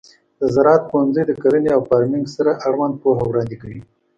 [0.39, 3.81] د زراعت پوهنځی د کرنې او فارمینګ سره اړوند پوهه وړاندې کوي.